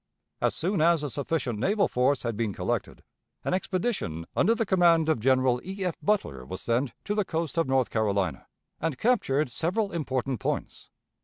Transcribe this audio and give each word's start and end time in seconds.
As 0.41 0.55
soon 0.55 0.81
as 0.81 1.03
a 1.03 1.11
sufficient 1.11 1.59
naval 1.59 1.87
force 1.87 2.23
had 2.23 2.35
been 2.35 2.53
collected, 2.53 3.03
an 3.45 3.53
expedition 3.53 4.25
under 4.35 4.55
the 4.55 4.65
command 4.65 5.07
of 5.07 5.19
General 5.19 5.61
E. 5.63 5.85
F. 5.85 5.95
Butler 6.01 6.43
was 6.43 6.59
sent 6.63 6.93
to 7.03 7.13
the 7.13 7.23
coast 7.23 7.55
of 7.55 7.67
North 7.67 7.91
Carolina, 7.91 8.47
and 8.79 8.97
captured 8.97 9.51
several 9.51 9.91
important 9.91 10.39
points. 10.39 10.89